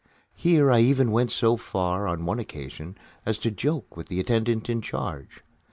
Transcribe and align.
Here 0.33 0.71
I 0.71 0.79
even 0.79 1.11
went 1.11 1.31
so 1.31 1.57
far 1.57 2.07
on 2.07 2.25
one 2.25 2.39
occasion 2.39 2.97
as 3.23 3.37
to 3.37 3.51
joke 3.51 3.95
with 3.95 4.07
the 4.07 4.19
attendant 4.19 4.67
in 4.67 4.81
charge. 4.81 5.43